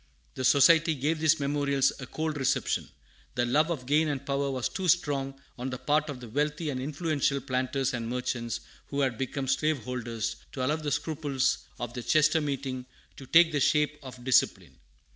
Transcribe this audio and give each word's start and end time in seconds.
The 0.33 0.43
Society 0.43 0.95
gave 0.95 1.19
these 1.19 1.39
memorials 1.39 1.91
a 1.99 2.07
cold 2.07 2.35
reception. 2.37 2.89
The 3.35 3.45
love 3.45 3.69
of 3.69 3.85
gain 3.85 4.07
and 4.07 4.25
power 4.25 4.49
was 4.49 4.67
too 4.67 4.87
strong, 4.87 5.39
on 5.59 5.69
the 5.69 5.77
part 5.77 6.09
of 6.09 6.19
the 6.19 6.27
wealthy 6.27 6.71
and 6.71 6.81
influential 6.81 7.39
planters 7.39 7.93
and 7.93 8.09
merchants 8.09 8.61
who 8.87 9.01
had 9.01 9.15
become 9.19 9.47
slaveholders, 9.47 10.37
to 10.53 10.65
allow 10.65 10.77
the 10.77 10.89
scruples 10.89 11.59
of 11.79 11.93
the 11.93 12.01
Chester 12.01 12.41
meeting 12.41 12.87
to 13.15 13.27
take 13.27 13.51
the 13.51 13.59
shape 13.59 13.99
of 14.01 14.23
discipline. 14.23 14.79